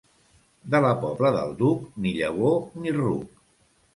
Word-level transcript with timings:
De 0.75 0.79
la 0.85 0.93
Pobla 1.03 1.31
del 1.35 1.53
Duc, 1.59 1.85
ni 2.05 2.15
llavor 2.21 2.57
ni 2.85 2.95
ruc. 2.99 3.39